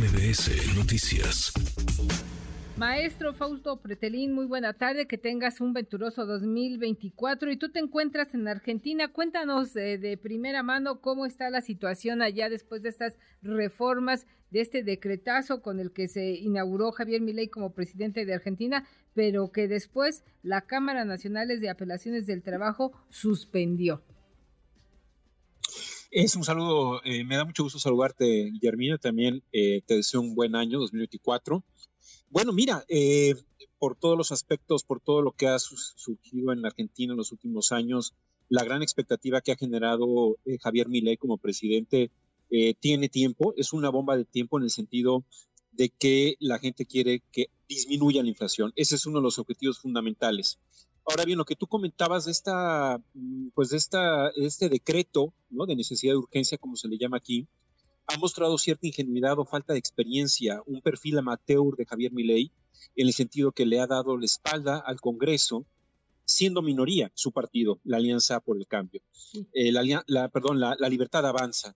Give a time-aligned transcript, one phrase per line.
[0.00, 1.52] MBS Noticias.
[2.78, 8.32] Maestro Fausto Pretelín, muy buena tarde, que tengas un venturoso 2024 y tú te encuentras
[8.32, 9.12] en Argentina.
[9.12, 14.62] Cuéntanos eh, de primera mano cómo está la situación allá después de estas reformas, de
[14.62, 19.68] este decretazo con el que se inauguró Javier Milei como presidente de Argentina, pero que
[19.68, 24.02] después la Cámara Nacional de Apelaciones del Trabajo suspendió.
[26.10, 30.34] Es un saludo, eh, me da mucho gusto saludarte, Guillermina, también eh, te deseo un
[30.34, 31.62] buen año 2024.
[32.30, 33.36] Bueno, mira, eh,
[33.78, 37.70] por todos los aspectos, por todo lo que ha surgido en Argentina en los últimos
[37.70, 38.14] años,
[38.48, 42.10] la gran expectativa que ha generado eh, Javier Milei como presidente
[42.80, 45.22] tiene tiempo, es una bomba de tiempo en el sentido
[45.70, 48.72] de que la gente quiere que disminuya la inflación.
[48.74, 50.58] Ese es uno de los objetivos fundamentales.
[51.10, 55.66] Ahora bien, lo que tú comentabas de esta, mm, pues de esta, este decreto, ¿no?
[55.66, 57.48] De necesidad de urgencia, como se le llama aquí,
[58.06, 62.52] ha mostrado cierta ingenuidad o falta de experiencia, un perfil amateur de Javier Milei,
[62.94, 65.66] en el sentido que le ha dado la espalda al Congreso,
[66.24, 69.02] siendo minoría su partido, la Alianza por el Cambio.
[69.52, 71.74] Eh, la, perdón, la, Libertad Avanza.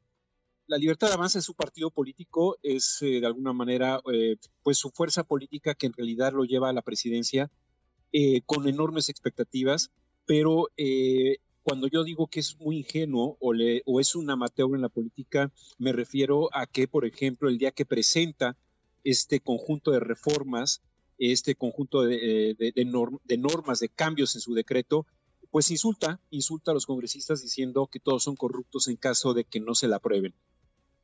[0.69, 4.91] La Libertad Avanza es su partido político, es eh, de alguna manera eh, pues su
[4.91, 7.51] fuerza política que en realidad lo lleva a la presidencia
[8.47, 9.91] con enormes expectativas,
[10.25, 10.69] pero
[11.65, 14.91] cuando yo digo que es muy ingenuo o, le, o es un amateur en la
[14.91, 18.57] política, me refiero a que, por ejemplo, el día que presenta
[19.03, 20.83] este conjunto de reformas,
[21.19, 25.07] este conjunto de, eh, de, normas, de cambios en su decreto,
[25.51, 29.61] pues insulta, insulta a los congresistas diciendo que todos son corruptos en caso de que
[29.61, 30.35] no se la aprueben.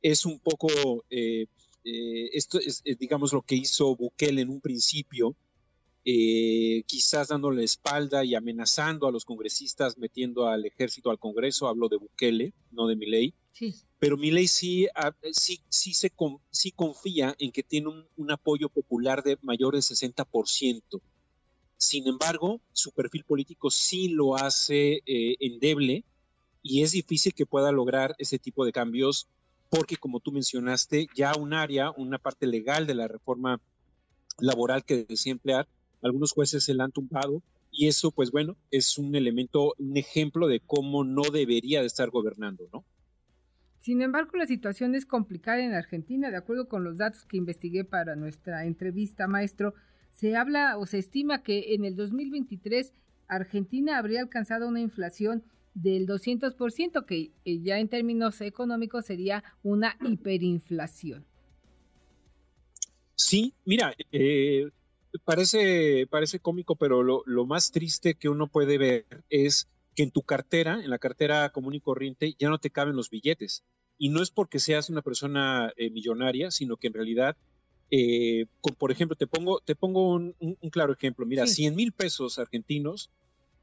[0.03, 0.69] Es un poco,
[1.09, 1.47] eh,
[1.85, 5.37] eh, esto es, digamos, lo que hizo Bukele en un principio,
[6.13, 11.89] eh, quizás dándole espalda y amenazando a los congresistas, metiendo al ejército al Congreso, hablo
[11.89, 13.33] de Bukele, no de Milei.
[13.53, 13.77] Sí.
[14.01, 16.11] Pero Milei sí, ah, sí, sí, se,
[16.51, 21.01] sí confía en que tiene un, apoyo popular de mayor del 60%.
[21.77, 26.05] Sin embargo, su perfil político sí lo hace eh, endeble
[26.61, 29.29] y es difícil que pueda lograr ese tipo de cambios
[29.69, 33.61] porque, como tú mencionaste, ya un área, una parte legal de la reforma
[34.41, 35.69] laboral que desea emplear,
[36.03, 40.49] algunos jueces se la han tumbado y eso, pues bueno, es un elemento, un ejemplo
[40.49, 42.85] de cómo no debería de estar gobernando, ¿no?
[43.79, 47.85] Sin embargo, la situación es complicada en Argentina, de acuerdo con los datos que investigué
[47.85, 49.75] para nuestra entrevista, maestro.
[50.11, 52.93] Se habla o se estima que en el 2023
[53.27, 59.97] Argentina habría alcanzado una inflación del 200%, que eh, ya en términos económicos sería una
[60.03, 61.25] hiperinflación.
[63.15, 64.69] Sí, mira, eh,
[65.25, 70.23] parece, parece cómico, pero lo, más triste que uno puede ver es que en tu
[70.23, 73.65] cartera, en la cartera común y corriente, ya no te caben los billetes.
[73.99, 77.37] Y no es porque seas una persona eh, millonaria, sino que en realidad,
[77.91, 78.47] eh,
[78.79, 80.35] por ejemplo, te pongo, te pongo un,
[80.71, 81.27] claro ejemplo.
[81.27, 83.11] Mira, 100 mil pesos argentinos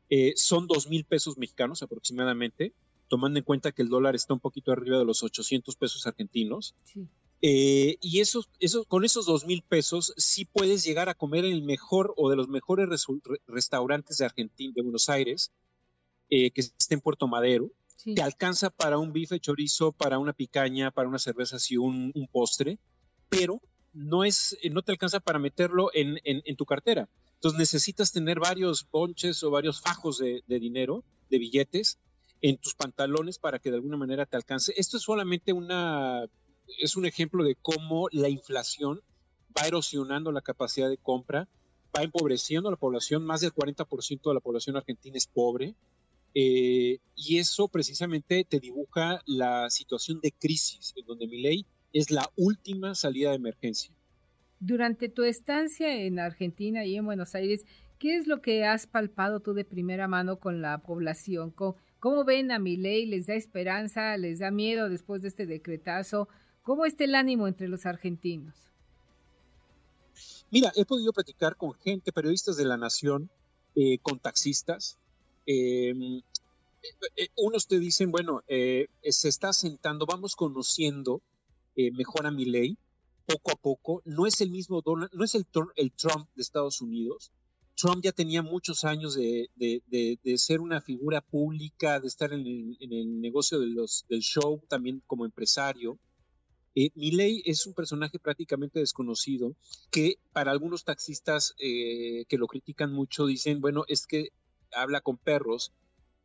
[0.09, 2.73] eh, son 2 mil pesos mexicanos aproximadamente,
[3.07, 6.75] tomando en cuenta que el dólar está un poquito arriba de los 800 pesos argentinos.
[6.83, 7.07] Sí.
[7.41, 11.53] Eh, y eso, eso, con esos dos mil pesos sí puedes llegar a comer en
[11.53, 12.87] el mejor o de los mejores
[13.45, 15.51] restaurantes de Argentina, de Buenos Aires,
[16.29, 17.71] eh, que esté en Puerto Madero.
[18.15, 22.79] Te alcanza para un bife chorizo, para una picaña, para una cerveza y un, postre,
[23.27, 23.61] pero
[23.91, 27.09] no, es, no te alcanza para meterlo en, en, tu cartera.
[27.33, 31.99] Entonces necesitas tener varios ponches o varios fajos de, de dinero, de billetes,
[32.41, 34.73] en tus pantalones para que de alguna manera te alcance.
[34.77, 36.27] Esto es solamente una
[36.79, 39.01] es un ejemplo de cómo la inflación
[39.57, 41.47] va erosionando la capacidad de compra,
[41.95, 45.75] va empobreciendo a la población, más del 40% de la población argentina es pobre,
[46.33, 52.11] eh, y eso precisamente te dibuja la situación de crisis, en donde mi ley es
[52.11, 53.91] la última salida de emergencia.
[54.59, 57.65] Durante tu estancia en Argentina y en Buenos Aires,
[57.97, 61.51] ¿qué es lo que has palpado tú de primera mano con la población?
[61.99, 63.05] ¿Cómo, ven a mi ley?
[63.05, 64.15] ¿Les da esperanza?
[64.17, 66.27] ¿Les da miedo después de este decretazo?
[66.61, 68.53] ¿Cómo está el ánimo entre los argentinos?
[70.51, 73.29] Mira, he podido platicar con gente, periodistas de la Nación,
[73.75, 74.97] eh, con taxistas.
[75.45, 76.21] Em,
[77.15, 81.21] eh, unos te dicen, bueno, eh, se está sentando, vamos conociendo
[81.93, 82.75] mejor a mi ley,
[83.27, 84.01] poco a poco.
[84.03, 85.45] No es el mismo Donald, no es el,
[85.75, 87.31] el Trump de Estados Unidos.
[87.77, 89.49] Trump ya tenía muchos años de,
[90.35, 93.67] ser una figura pública, de estar en el, negocio de
[94.09, 95.99] del show, también como empresario.
[96.73, 96.91] Eh,
[97.45, 99.55] es un personaje prácticamente desconocido
[99.91, 104.29] que para algunos taxistas eh, que lo critican mucho dicen, bueno, es que
[104.71, 105.71] habla con perros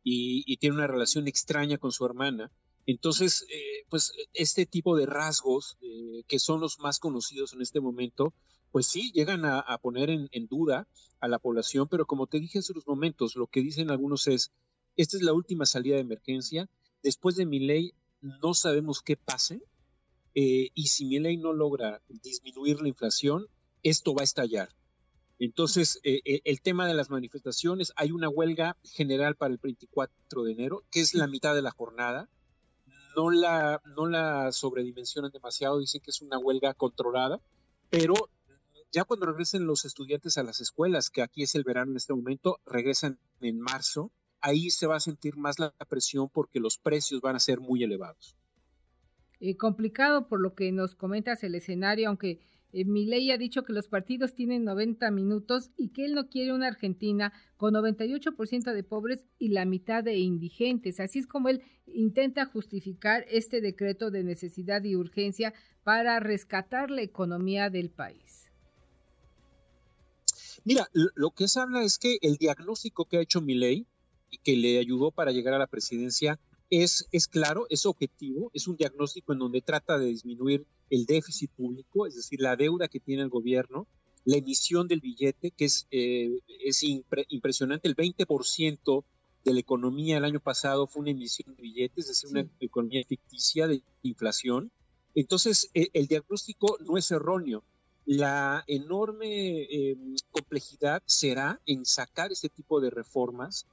[0.03, 2.51] y, tiene una relación extraña con su hermana.
[2.85, 7.79] Entonces, eh, pues este tipo de rasgos, eh, que son los más conocidos en este
[7.79, 8.33] momento,
[8.71, 10.87] pues sí, llegan a, poner en, duda
[11.19, 14.51] a la población, pero como te dije hace unos momentos, lo que dicen algunos es,
[14.97, 16.67] esta es la última salida de emergencia,
[17.03, 19.61] después de mi ley no sabemos qué pase,
[20.33, 23.45] eh, y si mi ley no logra disminuir la inflación,
[23.83, 24.69] esto va a estallar.
[25.37, 30.83] Entonces, el tema de las manifestaciones, hay una huelga general para el 24 de enero,
[30.89, 32.29] que es la mitad de la jornada,
[33.15, 37.39] no la, no la sobredimensionan demasiado, dicen que es una huelga controlada,
[37.89, 38.13] pero
[38.91, 42.13] ya cuando regresen los estudiantes a las escuelas, que aquí es el verano en este
[42.13, 47.21] momento, regresan en marzo, ahí se va a sentir más la presión porque los precios
[47.21, 48.35] van a ser muy elevados.
[49.57, 52.39] Complicado por lo que nos comentas el escenario, aunque
[52.73, 56.53] eh, ley ha dicho que los partidos tienen 90 minutos y que él no quiere
[56.53, 60.99] una Argentina con 98% de pobres y la mitad de indigentes.
[60.99, 65.53] Así es como él intenta justificar este decreto de necesidad y urgencia
[65.83, 68.49] para rescatar la economía del país.
[70.65, 73.85] Mira, lo que se habla es que el diagnóstico que ha hecho ley
[74.31, 76.39] y que le ayudó para llegar a la presidencia
[76.81, 81.51] es, es claro, es objetivo, es un diagnóstico en donde trata de disminuir el déficit
[81.51, 83.87] público, es decir, la deuda que tiene el gobierno,
[84.25, 89.03] la emisión del billete, que es, eh, es impresionante, el 20%
[89.43, 93.03] de la economía el año pasado fue una emisión de billetes, es decir, una economía
[93.05, 94.71] ficticia de inflación.
[95.15, 97.63] Entonces, e, el diagnóstico no es erróneo.
[98.05, 103.67] La enorme em, complejidad será en sacar este tipo de reformas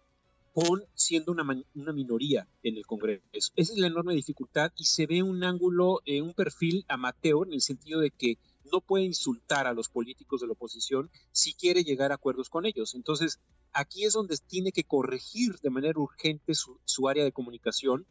[0.52, 1.44] con siendo una,
[1.75, 3.23] una, minoría en el Congreso.
[3.32, 7.55] Esa es la enorme dificultad y se ve un ángulo, eh, un perfil amateur en
[7.55, 8.38] el sentido de que
[8.73, 12.67] no puede insultar a los políticos de la oposición si quiere llegar a acuerdos con
[12.67, 12.94] ellos.
[12.94, 13.41] Entonces,
[13.73, 18.06] aquí es donde tiene que corregir de manera urgente su, área de comunicación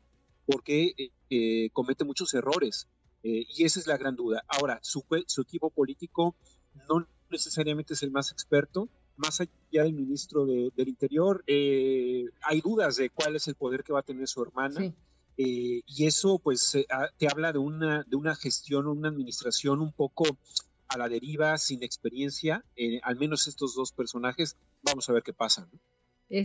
[0.45, 2.87] porque eh, eh, comete muchos errores.
[3.21, 4.43] y esa es la gran duda.
[4.47, 6.35] Ahora, su, su equipo político
[6.87, 12.95] no necesariamente es el más experto, más allá del ministro del Interior, eh, hay dudas
[12.95, 14.93] de cuál es el poder que va a tener su hermana.
[15.37, 19.93] Eh, y eso pues ah, te habla de una, de una gestión, una administración un
[19.93, 20.25] poco
[20.87, 25.33] a la deriva, sin experiencia, eh, al menos estos dos personajes, vamos a ver qué
[25.33, 25.69] pasa.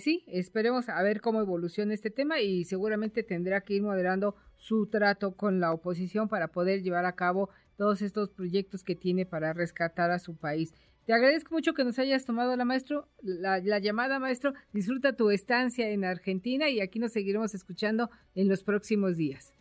[0.01, 4.87] sí, esperemos a ver cómo evoluciona este tema y seguramente tendrá que ir moderando su
[4.87, 9.53] trato con la oposición para poder llevar a cabo todos estos proyectos que tiene para
[9.53, 10.73] rescatar a su país.
[11.07, 14.55] Te agradezco mucho que nos hayas tomado la maestro, la, llamada, maestro.
[14.73, 19.53] Disfruta tu estancia en Argentina y aquí nos seguiremos escuchando en los próximos días.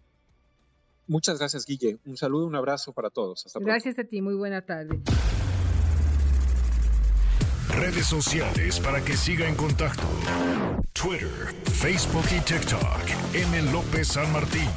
[1.06, 1.98] Muchas gracias, Guille.
[2.06, 3.46] Un saludo, un abrazo para todos.
[3.46, 5.02] Hasta gracias a ti, muy buena tarde.
[7.76, 10.08] Redes sociales para que siga en contacto:
[10.94, 13.34] Twitter, Facebook y TikTok.
[13.34, 13.72] M.
[13.74, 14.70] López San Martín.